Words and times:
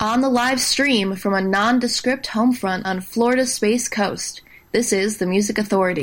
On 0.00 0.22
the 0.22 0.30
live 0.30 0.62
stream 0.62 1.14
from 1.14 1.34
a 1.34 1.42
nondescript 1.42 2.26
home 2.28 2.54
front 2.54 2.86
on 2.86 3.02
Florida's 3.02 3.52
Space 3.52 3.86
Coast, 3.86 4.40
this 4.72 4.94
is 4.94 5.18
the 5.18 5.26
Music 5.26 5.58
Authority. 5.58 6.00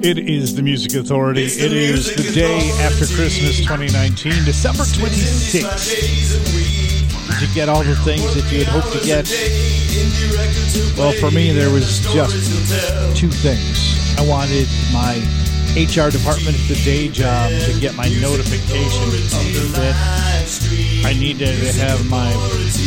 It 0.00 0.16
is 0.18 0.54
the 0.56 0.62
Music 0.62 0.94
Authority. 0.94 1.42
It's 1.44 1.58
the 1.58 1.66
It 1.66 1.72
is 1.72 2.06
Music 2.08 2.16
the 2.16 2.32
day 2.32 2.70
Authority. 2.70 2.82
after 2.82 3.04
Christmas 3.14 3.58
2019, 3.58 4.44
December 4.46 4.84
26th. 4.84 6.00
Did 7.28 7.46
you 7.46 7.54
get 7.54 7.68
all 7.68 7.82
the 7.84 7.94
things 7.96 8.24
that 8.34 8.50
you 8.50 8.64
had 8.64 8.68
hoped 8.68 8.96
to 8.96 9.04
get? 9.04 9.28
Well, 10.96 11.12
for 11.12 11.30
me, 11.30 11.52
there 11.52 11.68
was 11.68 12.00
just 12.10 13.20
two 13.20 13.28
things. 13.28 14.18
I 14.18 14.26
wanted 14.26 14.66
my 14.94 15.20
HR 15.76 16.08
department 16.08 16.56
at 16.56 16.68
the 16.68 16.80
day 16.86 17.08
job 17.08 17.50
to 17.50 17.78
get 17.80 17.94
my 17.96 18.08
notification 18.08 19.02
of 19.02 19.72
that 19.76 20.24
I 21.04 21.12
needed 21.12 21.46
to 21.60 21.72
have 21.80 22.08
my 22.08 22.32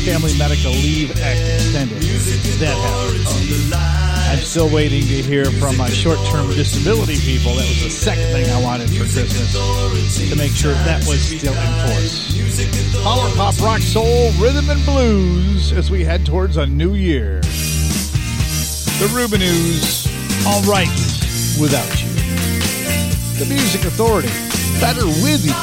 Family 0.04 0.36
Medical 0.38 0.72
Leave 0.72 1.12
extended. 1.12 2.02
That 2.60 2.74
happened. 2.74 3.74
I'm 4.32 4.40
still 4.40 4.70
waiting 4.74 5.02
to 5.02 5.22
hear 5.22 5.46
from 5.46 5.78
my 5.78 5.90
short-term 5.90 6.48
disability 6.50 7.18
people. 7.20 7.54
That 7.54 7.68
was 7.68 7.84
the 7.84 7.90
second 7.91 8.26
thing 8.34 8.50
I 8.50 8.62
wanted 8.64 8.90
for 8.90 9.05
Christmas 9.05 9.54
to 10.30 10.36
make 10.36 10.52
sure 10.52 10.74
that 10.74 11.05
was 11.08 11.22
still 11.22 11.54
in 11.54 11.88
force. 11.88 13.04
Power 13.04 13.30
pop, 13.36 13.60
rock, 13.62 13.82
soul, 13.82 14.32
rhythm, 14.34 14.70
and 14.72 14.84
blues 14.84 15.72
as 15.72 15.91
we 15.91 16.04
head 16.04 16.26
towards 16.26 16.58
a 16.58 16.66
new 16.66 16.96
year. 16.96 17.40
The 18.99 19.08
Rubinoos, 19.13 20.08
all 20.48 20.63
right 20.63 20.90
without 21.62 22.04
you. 22.04 22.10
The 23.38 23.46
Music 23.48 23.86
Authority, 23.86 24.30
better 24.82 25.05
with 25.05 25.46
you. 25.46 25.54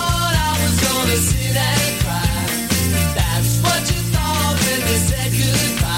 I'm 4.96 5.93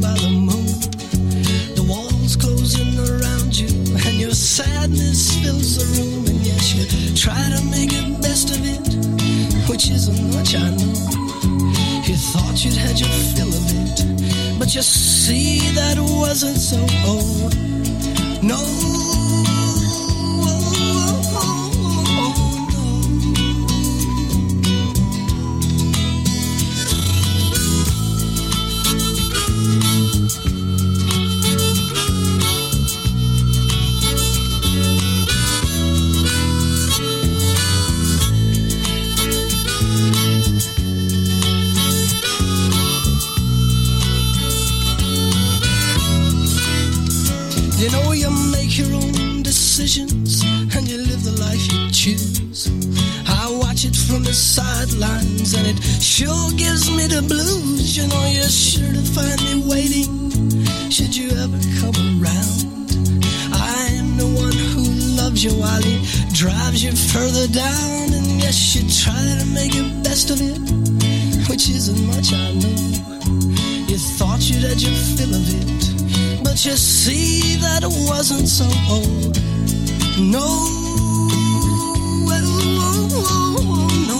by 0.00 0.14
the 0.14 0.30
moon, 0.30 0.66
the 1.74 1.84
walls 1.88 2.36
closing 2.36 2.98
around 2.98 3.56
you, 3.56 3.68
and 4.06 4.20
your 4.20 4.30
sadness 4.30 5.34
fills 5.42 5.76
the 5.78 5.86
room. 5.96 6.26
And 6.26 6.40
yes, 6.46 6.74
you 6.74 7.14
try 7.16 7.42
to 7.50 7.64
make 7.66 7.92
it 7.92 8.20
best 8.22 8.50
of 8.50 8.60
it, 8.64 9.68
which 9.68 9.90
isn't 9.90 10.34
much, 10.34 10.54
I 10.54 10.70
know. 10.70 10.94
You 12.06 12.16
thought 12.16 12.64
you'd 12.64 12.76
had 12.76 12.98
your 12.98 13.14
fill 13.34 13.48
of 13.48 13.66
it, 13.82 14.58
but 14.58 14.74
you 14.74 14.82
see 14.82 15.58
that 15.74 15.98
wasn't 15.98 16.58
so 16.58 16.80
old. 17.06 17.54
No. 18.42 19.57
Further 67.18 67.48
down. 67.48 68.12
And 68.14 68.26
yes, 68.42 68.76
you 68.76 68.82
try 69.02 69.22
to 69.40 69.46
make 69.46 69.74
it 69.74 70.04
best 70.04 70.30
of 70.30 70.38
it, 70.40 70.58
which 71.50 71.68
isn't 71.68 72.06
much, 72.06 72.32
I 72.32 72.52
know. 72.62 72.78
You 73.90 73.98
thought 74.16 74.40
you'd 74.48 74.62
had 74.62 74.80
your 74.80 74.94
fill 75.16 75.34
of 75.34 75.46
it. 75.60 76.44
But 76.44 76.64
you 76.64 76.76
see 76.76 77.56
that 77.56 77.82
it 77.82 77.94
wasn't 78.08 78.48
so. 78.48 78.68
No, 80.20 80.46
oh, 80.46 81.28
oh, 82.30 82.46
oh 83.60 83.88
no. 84.10 84.18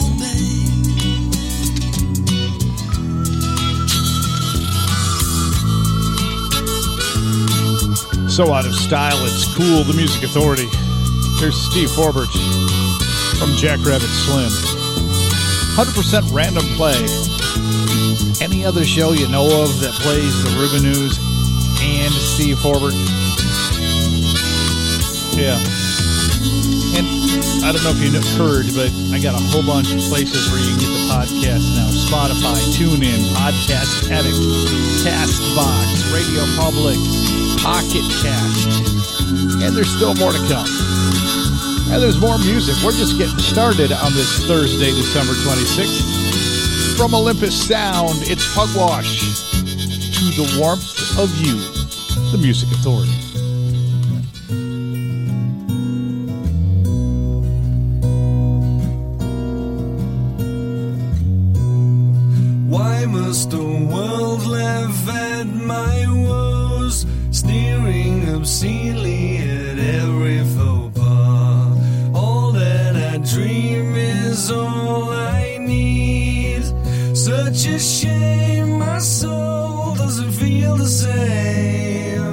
So 8.28 8.52
out 8.52 8.66
of 8.66 8.74
style, 8.74 9.18
it's 9.24 9.44
cool. 9.56 9.82
The 9.84 9.94
Music 9.94 10.22
Authority. 10.22 10.68
Here's 11.40 11.56
Steve 11.70 11.90
Forbert 11.90 12.28
from 13.38 13.54
Jackrabbit 13.54 14.10
Slim. 14.26 14.50
100% 15.78 16.34
random 16.34 16.66
play. 16.74 16.98
Any 18.42 18.66
other 18.66 18.84
show 18.84 19.12
you 19.12 19.28
know 19.28 19.62
of 19.62 19.78
that 19.78 19.94
plays 20.02 20.34
the 20.42 20.50
Rubinoos 20.58 21.14
and 21.78 22.12
Steve 22.12 22.58
Forbert? 22.58 22.98
Yeah. 25.38 25.54
And 26.98 27.06
I 27.62 27.70
don't 27.70 27.84
know 27.86 27.94
if 27.94 28.02
you 28.02 28.10
heard, 28.34 28.66
but 28.74 28.90
I 29.14 29.22
got 29.22 29.38
a 29.38 29.42
whole 29.54 29.62
bunch 29.62 29.94
of 29.94 30.02
places 30.10 30.50
where 30.50 30.58
you 30.58 30.74
can 30.74 30.82
get 30.82 30.90
the 30.90 31.06
podcast 31.06 31.62
now. 31.78 31.86
Spotify, 31.94 32.58
TuneIn, 32.74 33.22
Podcast 33.38 34.10
Addict, 34.10 34.34
Castbox, 35.06 36.10
Radio 36.10 36.42
Public, 36.58 36.98
Pocket 37.62 38.02
Cast. 38.18 38.82
And 39.62 39.76
there's 39.76 39.94
still 39.94 40.14
more 40.18 40.32
to 40.32 40.42
come. 40.50 41.37
And 41.90 42.02
there's 42.02 42.20
more 42.20 42.36
music. 42.38 42.76
We're 42.84 42.92
just 42.92 43.16
getting 43.16 43.38
started 43.38 43.92
on 43.92 44.12
this 44.12 44.46
Thursday, 44.46 44.90
December 44.90 45.32
26th. 45.32 46.96
From 46.98 47.14
Olympus 47.14 47.56
Sound, 47.66 48.18
it's 48.22 48.44
Pugwash. 48.54 49.20
To 50.18 50.24
the 50.36 50.58
warmth 50.60 51.18
of 51.18 51.34
you, 51.40 51.56
the 52.30 52.38
Music 52.38 52.68
Authority. 52.72 53.10
Why 62.68 63.06
must 63.06 63.50
the 63.50 63.64
world 63.64 64.46
laugh 64.46 65.08
at 65.08 65.46
my 65.46 66.06
woes, 66.06 67.06
sneering 67.30 68.28
obscenely 68.34 69.17
all 74.50 75.10
I 75.10 75.58
need. 75.58 76.64
Such 77.16 77.66
a 77.66 77.78
shame, 77.78 78.78
my 78.78 78.98
soul 78.98 79.94
doesn't 79.94 80.32
feel 80.32 80.76
the 80.76 80.86
same. 80.86 82.28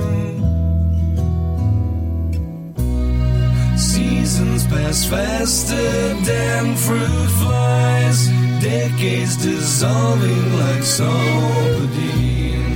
Seasons 3.77 4.65
pass 4.67 5.05
faster 5.05 6.13
than 6.23 6.75
fruit 6.75 7.29
flies. 7.39 8.27
Decades 8.61 9.35
dissolving 9.37 10.53
like 10.59 10.83
Solpadeine. 10.97 12.75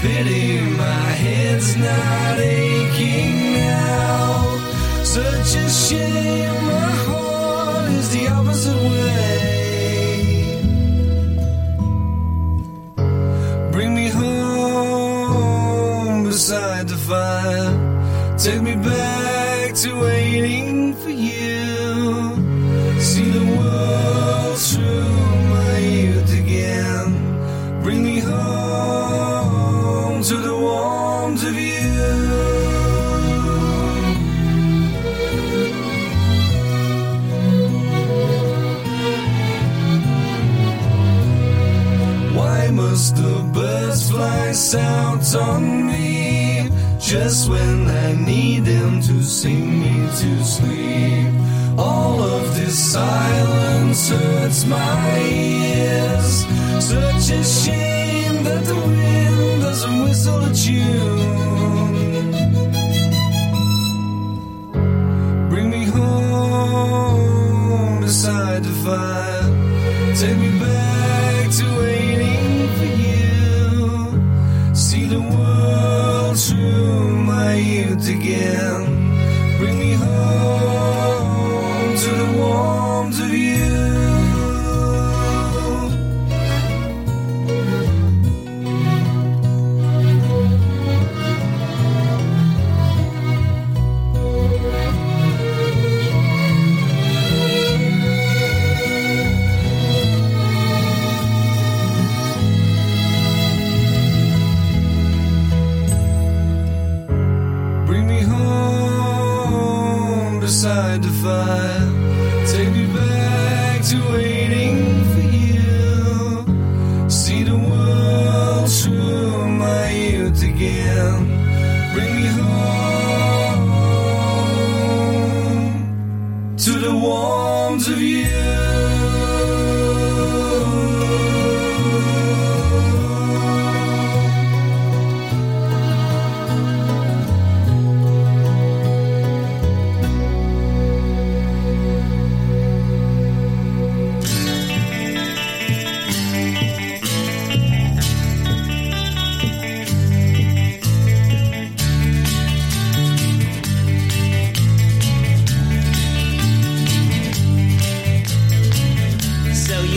Pity 0.00 0.60
my 0.76 1.08
head's 1.24 1.76
not 1.76 2.38
aching 2.38 3.54
now. 3.54 4.58
Such 5.02 5.56
a 5.56 5.68
shame, 5.70 6.54
the 8.14 8.28
opposite 8.28 8.80
way. 8.90 10.60
Bring 13.72 13.90
me 13.94 14.08
home 14.08 15.44
beside 16.24 16.86
the 16.88 16.96
fire. 16.96 17.72
Take 18.38 18.62
me 18.62 18.74
back 18.76 19.74
to 19.82 19.88
waiting 20.00 20.94
for 20.94 21.10
you. 21.10 21.53
South 44.64 45.36
on 45.36 45.86
me? 45.86 46.70
Just 46.98 47.50
when 47.50 47.86
I 47.86 48.14
need 48.14 48.64
them 48.64 49.00
to 49.02 49.22
sing 49.22 49.80
me 49.80 50.08
to 50.20 50.44
sleep. 50.44 51.28
All 51.76 52.22
of 52.22 52.54
this 52.56 52.78
silence 52.92 54.08
hurts 54.08 54.64
my 54.64 55.18
ears. 55.20 56.46
Such 56.82 57.30
a 57.38 57.44
shame 57.44 58.44
that 58.44 58.64
the 58.64 58.74
wind 58.74 59.62
doesn't 59.62 60.02
whistle 60.04 60.44
a 60.44 60.52
tune. 60.54 62.30
Bring 65.50 65.68
me 65.68 65.84
home 65.84 67.20
beside 68.00 68.62
the 68.64 68.72
fire. 68.84 69.50
Take 70.16 70.38
me 70.38 70.58
back 70.58 70.83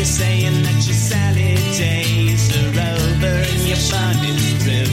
saying 0.07 0.63
that 0.63 0.79
your 0.87 0.95
salad 0.95 1.59
days 1.75 2.47
are 2.55 2.71
over 2.95 3.35
and 3.51 3.63
your 3.67 3.81
fun 3.91 4.15
is 4.23 4.47
through? 4.63 4.91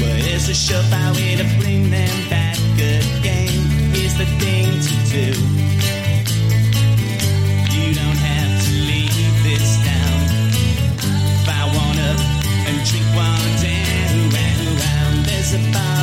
Well, 0.00 0.18
here's 0.26 0.48
a 0.48 0.52
surefire 0.52 1.14
way 1.16 1.36
to 1.40 1.46
bring 1.58 1.88
them 1.90 2.16
back 2.28 2.58
again. 2.76 3.60
Here's 3.96 4.16
the 4.22 4.28
thing 4.42 4.68
to 4.88 4.94
do. 5.08 5.26
You 7.74 7.86
don't 7.96 8.20
have 8.28 8.52
to 8.66 8.72
leave 8.90 9.36
this 9.48 9.68
town. 9.88 10.20
I 11.48 11.64
want 11.76 11.98
up 12.12 12.20
and 12.68 12.76
drink 12.88 13.08
one 13.16 13.48
down, 13.64 14.16
round, 14.36 14.68
round, 14.84 15.16
there's 15.24 15.54
a 15.54 15.62
bar 15.72 15.97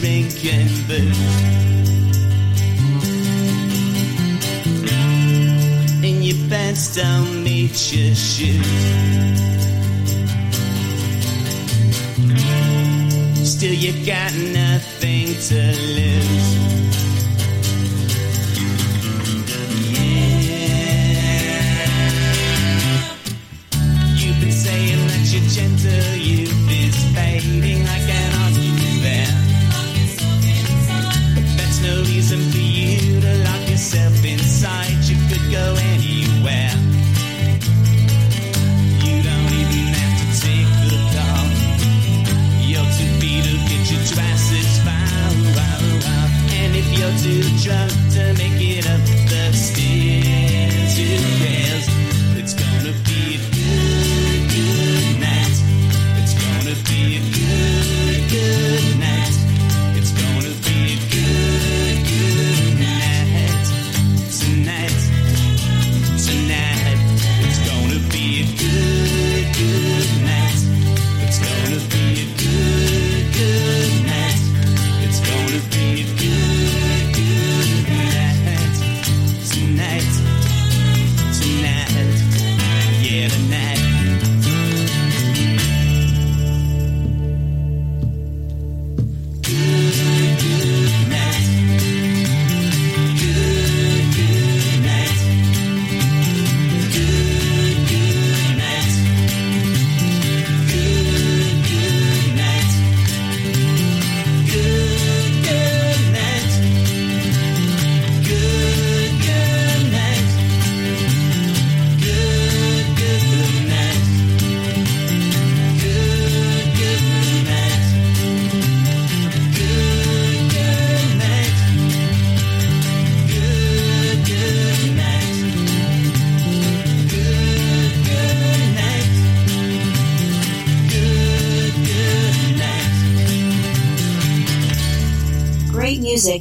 drinking 0.00 0.68
booze. 0.86 1.18
And 6.04 6.24
your 6.24 6.48
pants 6.48 6.94
don't 6.94 7.42
meet 7.42 7.92
your 7.92 8.14
shoes. 8.14 8.66
Still, 13.44 13.74
you 13.74 13.92
got 14.06 14.32
nothing 14.34 15.34
to 15.48 15.60
lose. 15.96 16.97
sunshine. 47.68 48.07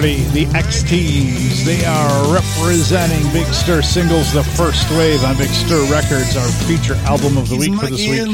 Authority, 0.00 0.24
the 0.32 0.46
XTs, 0.56 1.62
they 1.66 1.84
are 1.84 2.32
representing 2.32 3.20
Big 3.34 3.44
Stir 3.52 3.82
singles, 3.82 4.32
the 4.32 4.42
first 4.42 4.88
wave 4.92 5.22
on 5.24 5.36
Big 5.36 5.50
Stir 5.50 5.84
Records, 5.92 6.38
our 6.38 6.48
feature 6.64 6.94
album 7.04 7.36
of 7.36 7.50
the 7.50 7.56
week 7.56 7.74
for 7.76 7.84
this 7.84 8.08
week. 8.08 8.24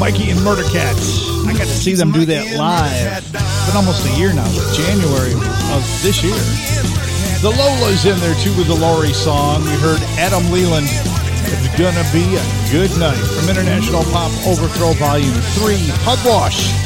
Mikey 0.00 0.30
and 0.32 0.42
Murder 0.42 0.64
Cat. 0.72 0.96
I 1.44 1.52
got 1.52 1.68
to 1.68 1.76
see 1.76 1.92
them 1.92 2.12
do 2.12 2.24
that 2.24 2.56
live. 2.56 3.28
It's 3.28 3.66
been 3.68 3.76
almost 3.76 4.08
a 4.08 4.12
year 4.16 4.32
now, 4.32 4.48
January 4.72 5.36
of 5.76 5.84
this 6.00 6.24
year. 6.24 6.40
The 7.44 7.52
Lola's 7.52 8.06
in 8.06 8.16
there 8.20 8.40
too 8.40 8.56
with 8.56 8.68
the 8.68 8.78
Laurie 8.80 9.12
song. 9.12 9.64
We 9.64 9.76
heard 9.84 10.00
Adam 10.16 10.48
Leland. 10.50 10.88
It's 10.88 11.68
gonna 11.76 12.08
be 12.16 12.24
a 12.40 12.44
good 12.72 12.88
night 12.96 13.20
from 13.20 13.52
International 13.52 14.02
Pop 14.08 14.32
Overthrow 14.48 14.96
Volume 14.96 15.36
3. 15.60 15.76
Pugwash 16.08 16.85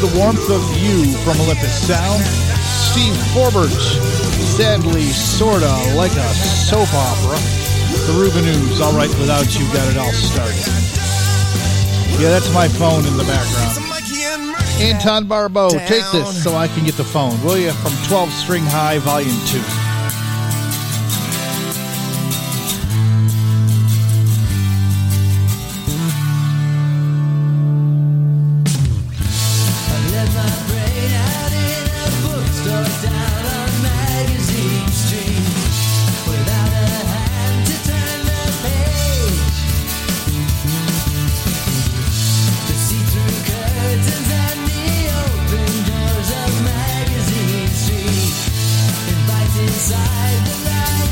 the 0.00 0.18
warmth 0.18 0.50
of 0.50 0.62
you 0.82 1.12
from 1.22 1.40
Olympus 1.40 1.86
Sound. 1.86 2.20
Steve 2.64 3.14
Forbert, 3.32 3.70
sadly, 3.70 5.04
sorta 5.04 5.70
like 5.94 6.10
a 6.10 6.34
soap 6.34 6.92
opera. 6.92 7.38
The 8.06 8.14
Rubinoos, 8.18 8.80
all 8.80 8.92
right 8.92 9.10
without 9.20 9.46
you, 9.54 9.64
got 9.72 9.88
it 9.92 9.96
all 9.96 10.10
started. 10.10 10.66
Yeah, 12.20 12.30
that's 12.30 12.52
my 12.52 12.66
phone 12.66 13.06
in 13.06 13.16
the 13.16 13.22
background. 13.22 13.78
Anton 14.80 15.26
Barbeau, 15.28 15.70
take 15.70 16.10
this 16.10 16.42
so 16.42 16.56
I 16.56 16.66
can 16.66 16.84
get 16.84 16.94
the 16.94 17.04
phone, 17.04 17.40
will 17.44 17.58
you? 17.58 17.70
From 17.70 17.92
12 18.08 18.32
String 18.32 18.64
High, 18.64 18.98
Volume 18.98 19.38
2. 19.46 19.83
inside 49.74 50.46
the 50.46 50.70
light. 50.70 51.03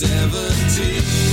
seventeen. 0.00 1.29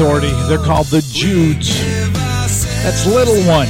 authority. 0.00 0.32
They're 0.48 0.56
called 0.56 0.86
the 0.86 1.02
Judes. 1.12 1.78
That's 2.82 3.04
Little 3.04 3.36
One. 3.46 3.68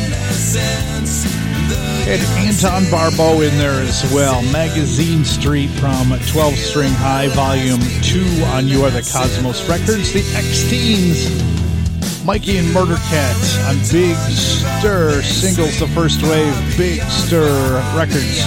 And 2.06 2.22
Anton 2.38 2.88
Barbeau 2.88 3.40
in 3.40 3.58
there 3.58 3.80
as 3.82 4.08
well. 4.14 4.40
Magazine 4.52 5.24
Street 5.24 5.70
from 5.70 6.16
12 6.28 6.54
String 6.54 6.92
High, 6.92 7.28
Volume 7.30 7.80
2 8.02 8.44
on 8.44 8.68
You 8.68 8.84
Are 8.84 8.90
the 8.90 9.02
Cosmos 9.02 9.68
Records. 9.68 10.12
The 10.12 10.20
X 10.36 10.70
Teens, 10.70 12.24
Mikey 12.24 12.58
and 12.58 12.72
Murder 12.72 12.96
Cat 13.08 13.36
on 13.68 13.76
Big 13.90 14.16
Stir 14.16 15.22
Singles, 15.22 15.80
the 15.80 15.88
first 15.88 16.22
wave, 16.22 16.76
Big 16.76 17.02
Stir 17.02 17.82
Records 17.96 18.46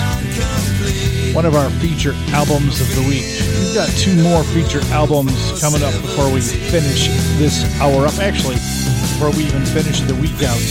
one 1.34 1.46
of 1.46 1.56
our 1.56 1.70
feature 1.82 2.14
albums 2.30 2.80
of 2.80 2.88
the 2.96 3.02
week. 3.10 3.26
We've 3.60 3.74
got 3.74 3.90
two 3.98 4.16
more 4.22 4.44
feature 4.44 4.82
albums 4.94 5.34
coming 5.60 5.82
up 5.82 5.94
before 6.02 6.32
we 6.32 6.42
finish 6.42 7.08
this 7.42 7.66
hour 7.82 8.06
up. 8.06 8.18
Actually, 8.20 8.56
before 8.56 9.32
we 9.32 9.46
even 9.46 9.66
finish 9.66 10.02
the 10.02 10.16
week 10.16 10.44
out. 10.44 10.62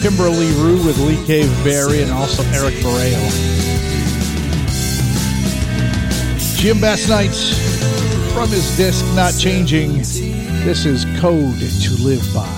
Kimberley 0.00 0.52
Rew 0.62 0.86
with 0.86 0.98
Lee 0.98 1.22
Cave 1.26 1.50
Barry 1.64 2.02
and 2.02 2.12
also 2.12 2.44
Eric 2.54 2.74
Borrell. 2.74 3.18
Jim 6.56 6.80
Basnight 6.80 7.34
from 8.32 8.48
his 8.50 8.76
disc 8.76 9.04
Not 9.16 9.34
Changing. 9.36 9.94
This 10.64 10.86
is 10.86 11.04
Code 11.20 11.58
to 11.58 12.02
Live 12.02 12.22
By. 12.32 12.57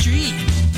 street. 0.00 0.69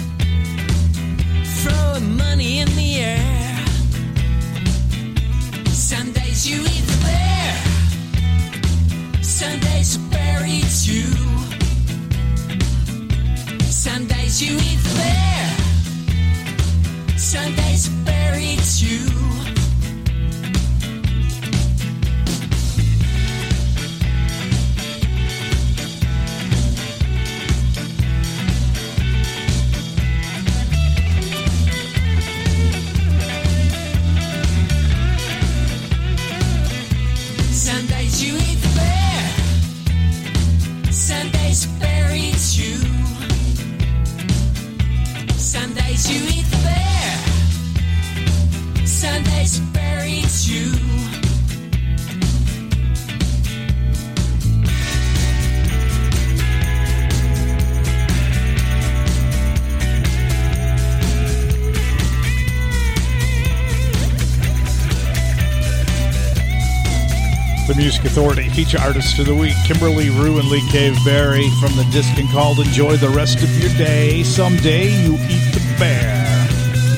Music 68.02 68.18
Authority 68.18 68.48
feature 68.50 68.80
artists 68.80 69.18
of 69.18 69.26
the 69.26 69.34
week, 69.34 69.54
Kimberley 69.64 70.10
Rew 70.10 70.38
and 70.38 70.48
Lee 70.48 70.66
Cave-Berry 70.70 71.48
from 71.60 71.76
the 71.76 71.86
disc 71.92 72.18
and 72.18 72.28
called 72.30 72.58
Enjoy 72.58 72.96
the 72.96 73.08
Rest 73.08 73.42
of 73.42 73.50
Your 73.58 73.70
Day. 73.74 74.24
Someday 74.24 74.90
you 75.02 75.14
eat 75.30 75.46
the 75.54 75.62
bear. 75.78 76.24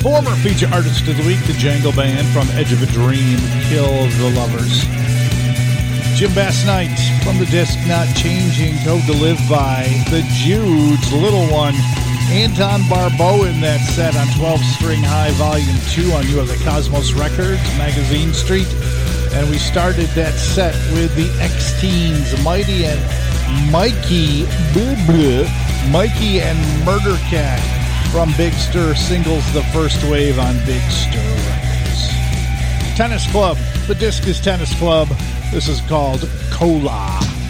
Former 0.00 0.34
feature 0.36 0.68
artist 0.72 1.06
of 1.06 1.16
the 1.16 1.26
week, 1.26 1.40
the 1.46 1.52
Jangle 1.54 1.92
Band 1.92 2.26
from 2.28 2.48
Edge 2.56 2.72
of 2.72 2.82
a 2.82 2.86
Dream, 2.86 3.38
Kill 3.68 4.06
the 4.16 4.32
Lovers. 4.34 4.84
Jim 6.16 6.32
Basnight 6.34 6.96
from 7.22 7.38
the 7.38 7.46
disc 7.46 7.78
Not 7.86 8.08
Changing, 8.16 8.76
Code 8.84 9.04
to 9.04 9.12
Live 9.12 9.40
By, 9.48 9.84
The 10.08 10.22
Judes, 10.40 11.12
Little 11.12 11.46
One, 11.52 11.74
Anton 12.32 12.80
Barbeau 12.88 13.44
in 13.44 13.60
that 13.60 13.80
set 13.80 14.16
on 14.16 14.26
12 14.38 14.60
String 14.76 15.02
High 15.02 15.32
Volume 15.32 15.76
2 15.90 16.12
on 16.12 16.26
You 16.28 16.38
Have 16.38 16.48
the 16.48 16.64
Cosmos 16.64 17.12
Records, 17.12 17.62
Magazine 17.76 18.32
Street. 18.32 18.68
And 19.34 19.50
we 19.50 19.58
started 19.58 20.06
that 20.10 20.34
set 20.34 20.74
with 20.92 21.14
the 21.16 21.28
Ex 21.42 21.78
Teens, 21.80 22.40
Mighty 22.44 22.86
and 22.86 23.00
Mikey, 23.70 24.46
Mikey 25.90 26.40
and 26.40 26.58
Murder 26.84 27.16
Cat 27.28 27.60
from 28.12 28.32
Big 28.36 28.52
Stir 28.52 28.94
singles, 28.94 29.44
the 29.52 29.64
first 29.64 30.02
wave 30.04 30.38
on 30.38 30.54
Big 30.64 30.82
Stir 30.88 31.18
Records. 31.48 32.96
Tennis 32.96 33.28
Club. 33.32 33.58
The 33.88 33.96
disc 33.96 34.26
is 34.28 34.40
Tennis 34.40 34.72
Club. 34.78 35.08
This 35.50 35.68
is 35.68 35.80
called 35.82 36.28
Cola. 36.50 37.43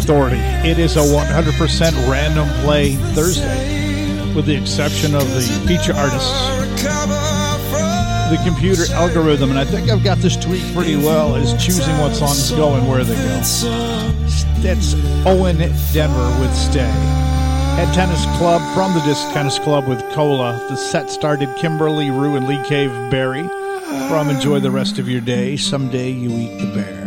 Authority. 0.00 0.38
It 0.66 0.78
is 0.78 0.96
a 0.96 1.00
100% 1.00 2.10
random 2.10 2.48
play 2.64 2.96
Thursday, 3.14 4.34
with 4.34 4.46
the 4.46 4.54
exception 4.54 5.14
of 5.14 5.28
the 5.34 5.42
feature 5.68 5.92
artists, 5.94 6.32
the 8.30 8.40
computer 8.44 8.90
algorithm, 8.94 9.50
and 9.50 9.58
I 9.58 9.64
think 9.66 9.90
I've 9.90 10.02
got 10.02 10.18
this 10.18 10.36
tweaked 10.36 10.72
pretty 10.74 10.96
well, 10.96 11.36
is 11.36 11.52
choosing 11.62 11.98
what 11.98 12.14
songs 12.14 12.50
go 12.52 12.74
and 12.74 12.88
where 12.88 13.04
they 13.04 13.14
go. 13.14 13.40
That's 14.62 14.94
Owen 15.26 15.58
Denvir 15.92 16.40
with 16.40 16.54
Stay. 16.56 16.80
Head 17.76 17.92
Tennis 17.94 18.24
Club 18.38 18.62
from 18.74 18.94
the 18.94 19.00
Disc 19.00 19.22
Tennis 19.32 19.58
Club 19.58 19.86
with 19.86 20.02
Cola. 20.12 20.64
The 20.70 20.76
set 20.76 21.10
started 21.10 21.54
Kimberley 21.56 22.10
Rew 22.10 22.36
and 22.36 22.48
Lee 22.48 22.62
Cave 22.64 22.90
Berry 23.10 23.46
from 24.08 24.30
Enjoy 24.30 24.60
the 24.60 24.70
Rest 24.70 24.98
of 24.98 25.08
Your 25.08 25.20
Day. 25.20 25.56
Someday 25.56 26.10
you 26.10 26.30
eat 26.30 26.58
the 26.58 26.66
bear. 26.74 27.06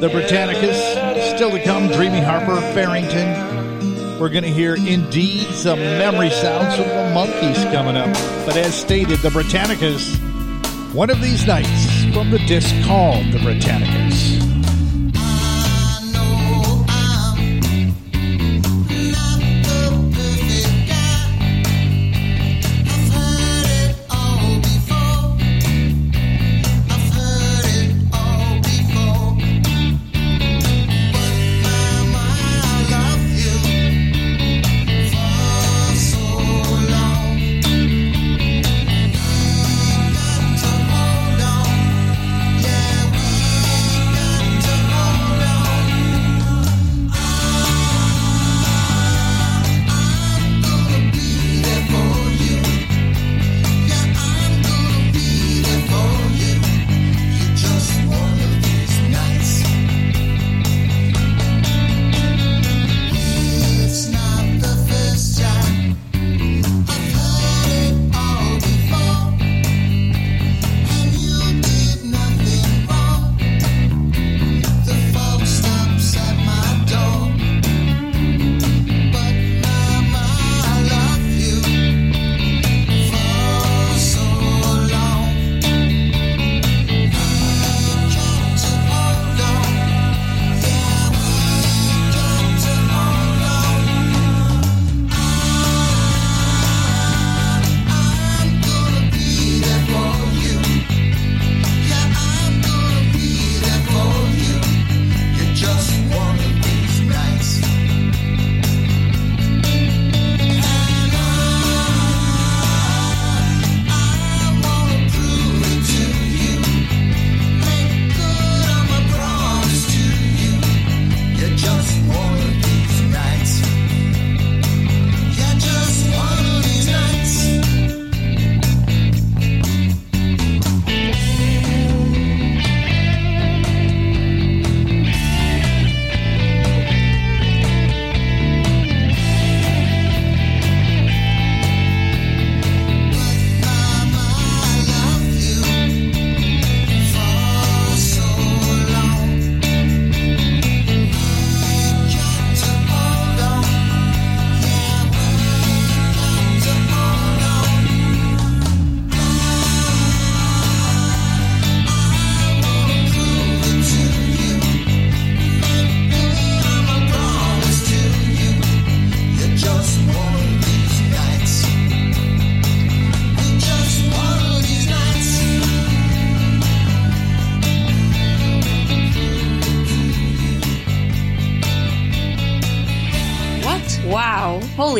The 0.00 0.08
Britannicas, 0.08 0.96
still 1.36 1.50
to 1.50 1.62
come, 1.64 1.88
Dreamy 1.88 2.20
Harper, 2.20 2.60
Farrington. 2.74 4.20
We're 4.20 4.28
going 4.28 4.44
to 4.44 4.50
hear 4.50 4.76
indeed 4.76 5.46
some 5.48 5.80
memory 5.80 6.30
sounds 6.30 6.76
from 6.76 6.86
the 6.86 7.12
Monkees 7.12 7.60
coming 7.72 7.96
up. 7.96 8.14
But 8.46 8.56
as 8.56 8.72
stated, 8.72 9.18
the 9.18 9.30
Britannicas, 9.30 10.14
one 10.94 11.10
of 11.10 11.20
these 11.20 11.44
nights 11.44 12.04
from 12.14 12.30
the 12.30 12.38
disc 12.46 12.72
called 12.84 13.26
the 13.32 13.38
Britannicas. 13.38 14.53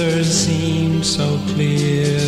answers 0.00 0.46
seemed 0.46 1.04
so 1.04 1.38
clear. 1.48 2.18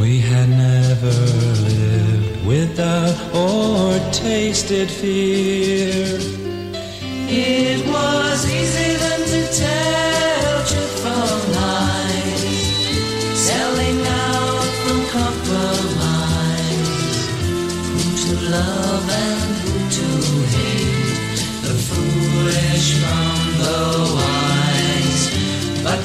We 0.00 0.18
had 0.20 0.48
never 0.48 1.16
lived 1.68 2.46
without 2.46 3.16
or 3.34 4.12
tasted 4.12 4.90
fear. 4.90 6.41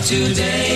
today. 0.08 0.67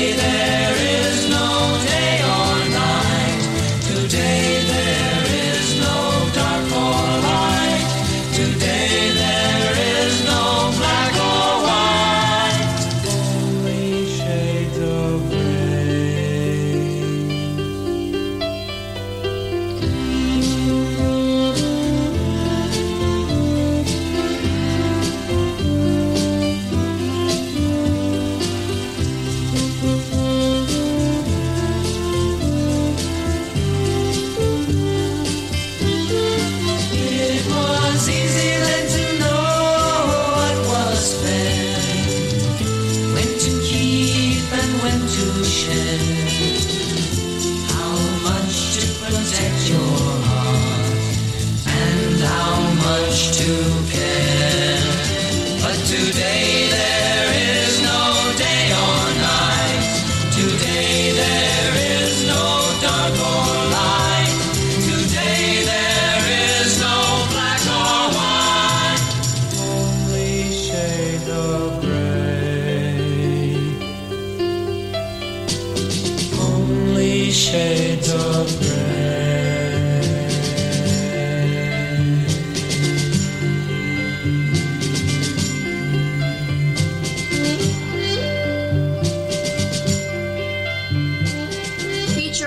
Feature 77.52 78.16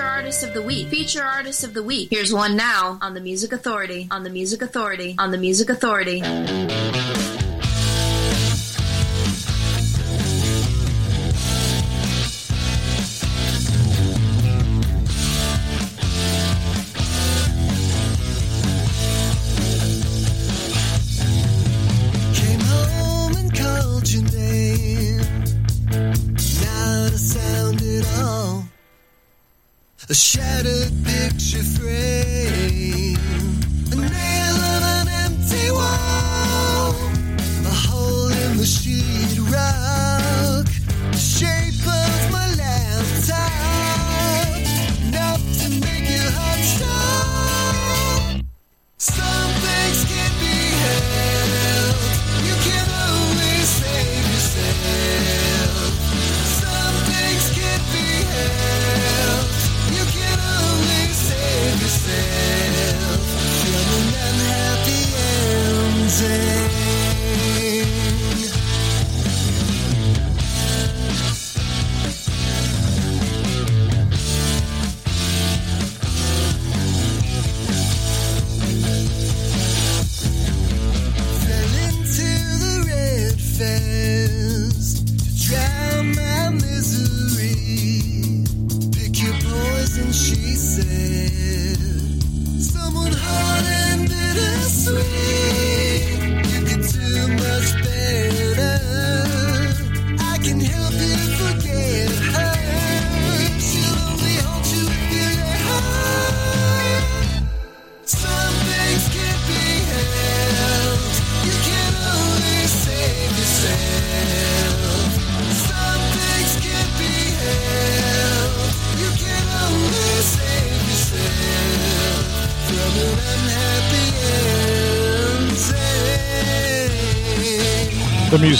artists 0.01 0.41
of 0.41 0.55
the 0.55 0.63
week. 0.65 0.87
Feature 0.87 1.21
artists 1.21 1.63
of 1.63 1.75
the 1.75 1.83
week. 1.83 2.09
Here's 2.09 2.33
one 2.33 2.57
now 2.57 2.97
on 2.99 3.13
the 3.13 3.21
Music 3.21 3.53
Authority. 3.53 4.07
On 4.09 4.23
the 4.23 4.31
Music 4.31 4.63
Authority. 4.63 5.13
On 5.19 5.29
the 5.29 5.37
Music 5.37 5.69
Authority. 5.69 6.23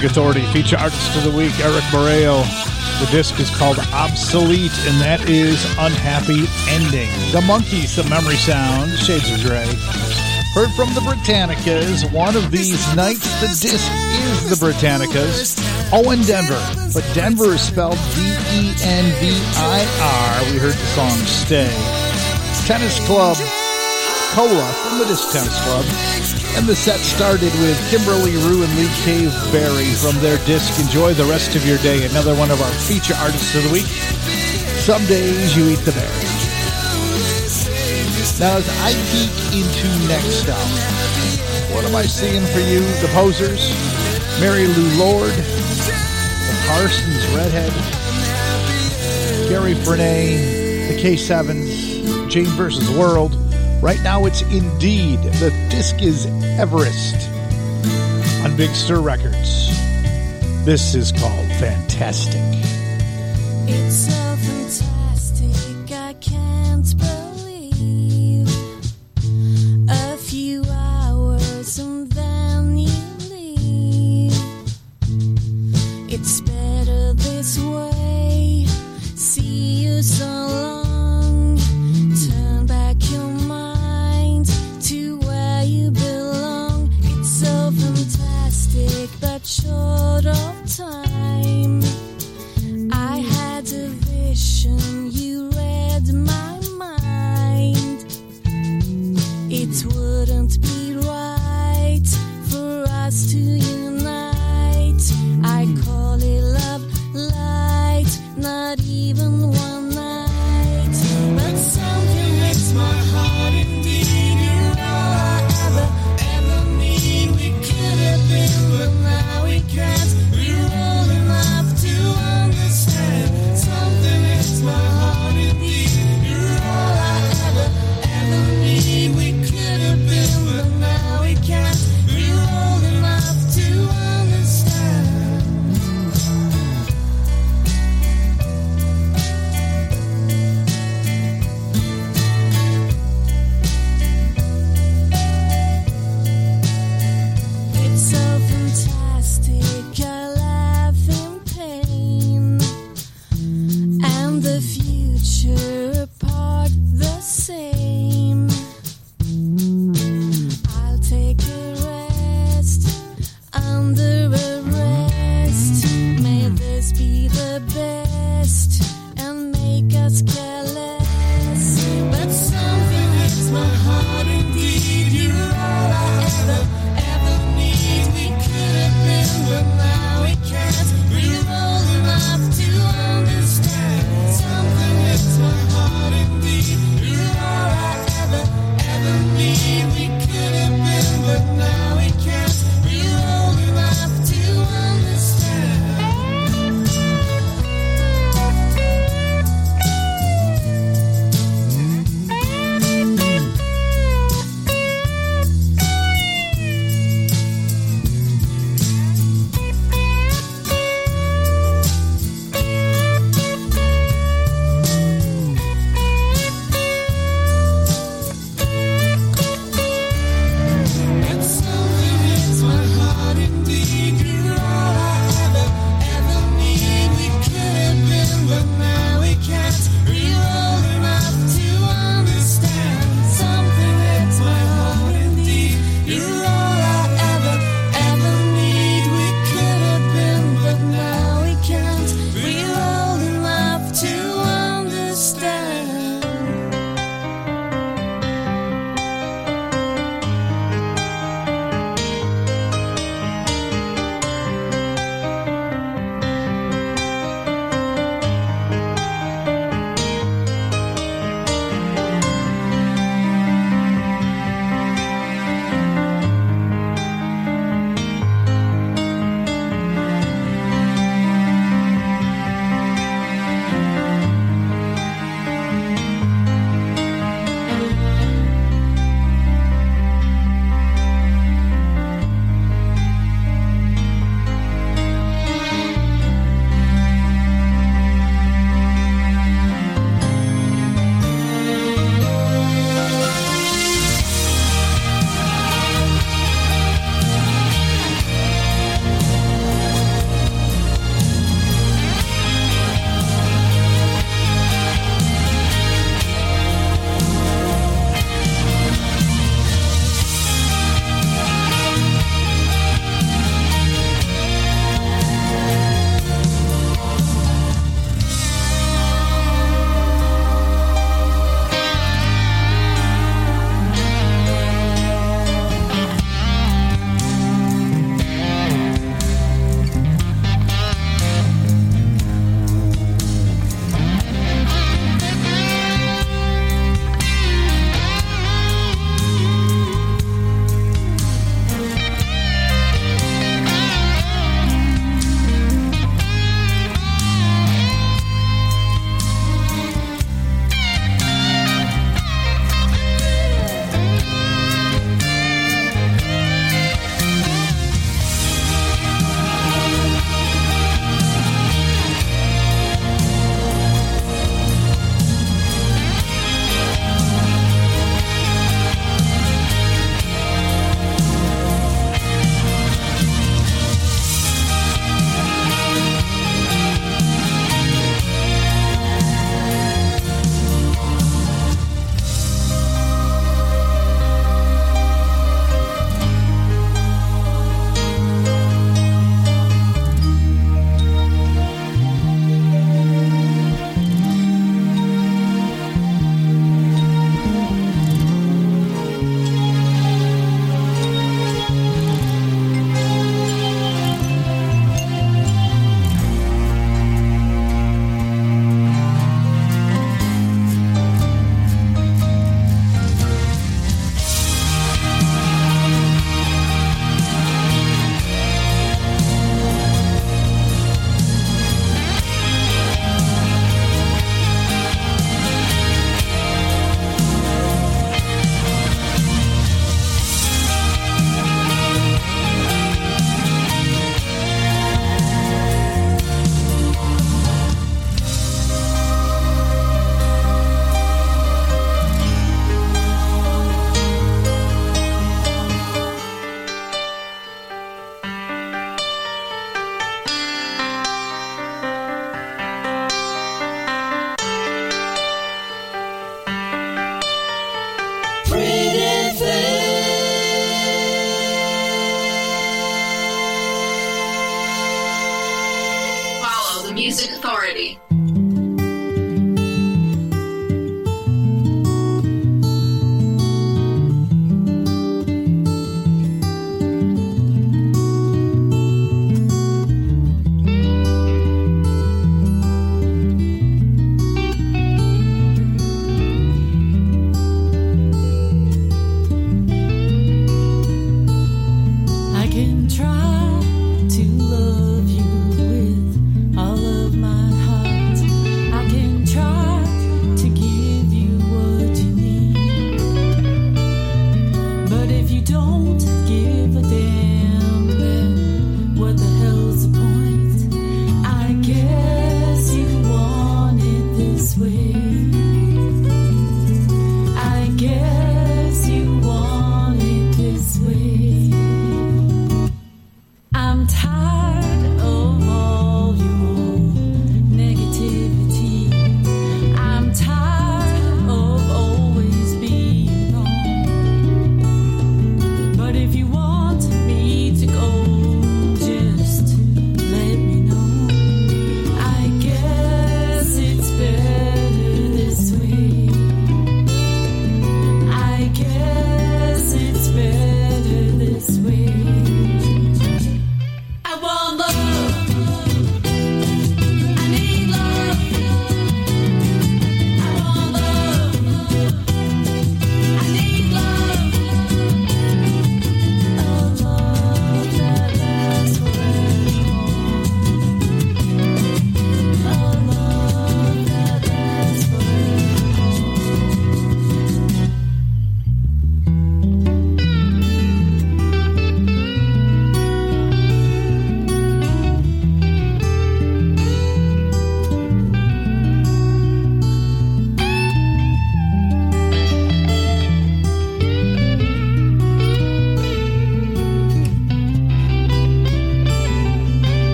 Music 0.00 0.16
Authority 0.16 0.46
feature 0.46 0.78
artist 0.78 1.14
of 1.14 1.24
the 1.24 1.36
week, 1.36 1.52
Eric 1.60 1.84
Moreo. 1.92 2.40
The 3.04 3.10
disc 3.12 3.38
is 3.38 3.50
called 3.50 3.78
Obsolete, 3.92 4.72
and 4.88 4.96
that 4.96 5.28
is 5.28 5.62
Unhappy 5.76 6.48
Ending. 6.72 7.10
The 7.36 7.44
Monkees, 7.44 7.96
the 7.96 8.08
memory 8.08 8.36
sound, 8.36 8.96
Shades 8.96 9.28
of 9.30 9.44
Grey. 9.44 9.68
Heard 10.54 10.72
from 10.72 10.88
the 10.94 11.04
Britannicas. 11.04 12.10
One 12.12 12.34
of 12.34 12.50
these 12.50 12.80
nights, 12.96 13.28
the 13.42 13.48
disc 13.48 13.92
is 13.92 14.48
the 14.48 14.56
Britannicas. 14.56 15.60
Oh, 15.92 16.00
Owen 16.00 16.20
Denvir, 16.20 16.94
but 16.94 17.04
Denvir 17.12 17.52
is 17.52 17.60
spelled 17.60 17.98
D 18.16 18.24
E 18.56 18.72
N 18.80 19.04
V 19.20 19.36
I 19.52 19.84
R. 20.00 20.52
We 20.52 20.58
heard 20.58 20.80
the 20.80 20.90
song 20.96 21.12
Stay. 21.28 21.68
Tennis 22.64 22.96
Club, 23.04 23.36
Cola 24.32 24.64
from 24.80 24.98
the 24.98 25.04
Disc 25.04 25.30
Tennis 25.30 25.60
Club. 25.64 26.29
And 26.56 26.66
the 26.66 26.76
set 26.76 27.00
started 27.00 27.52
with 27.60 27.78
Kimberley 27.90 28.36
Rew 28.36 28.62
and 28.62 28.76
Lee 28.76 28.90
Cave 29.02 29.32
Berry 29.52 29.92
from 29.94 30.16
their 30.20 30.38
disc 30.46 30.78
Enjoy 30.80 31.14
the 31.14 31.24
Rest 31.24 31.56
of 31.56 31.66
Your 31.66 31.78
Day, 31.78 32.06
another 32.06 32.34
one 32.34 32.50
of 32.50 32.60
our 32.60 32.72
feature 32.72 33.14
artists 33.18 33.54
of 33.54 33.64
the 33.64 33.72
week. 33.72 33.90
Some 34.80 35.04
days 35.06 35.56
you 35.56 35.68
eat 35.68 35.82
the 35.84 35.92
berry. 35.92 36.30
Now, 38.40 38.56
as 38.56 38.66
I 38.80 38.92
peek 39.12 39.36
into 39.52 40.08
next 40.08 40.48
up, 40.48 40.56
what 41.74 41.84
am 41.84 41.94
I 41.94 42.04
seeing 42.04 42.42
for 42.46 42.60
you? 42.60 42.80
The 43.02 43.10
Posers, 43.12 43.68
Mary 44.40 44.66
Lou 44.66 44.98
Lord, 44.98 45.30
the 45.30 46.56
Parsons 46.66 47.26
Redhead, 47.36 47.70
Gary 49.46 49.74
Frenay, 49.74 50.88
the 50.88 50.96
K7s, 51.02 52.30
Jane 52.30 52.46
versus 52.46 52.88
World. 52.96 53.36
Right 53.80 54.00
now 54.02 54.26
it's 54.26 54.42
Indeed. 54.42 55.20
The 55.20 55.50
disc 55.70 56.02
is 56.02 56.26
Everest 56.58 57.30
on 58.44 58.54
Big 58.54 58.74
Stir 58.74 59.00
Records. 59.00 59.68
This 60.66 60.94
is 60.94 61.10
called 61.12 61.46
Fantastic. 61.58 62.42
It's 63.66 64.19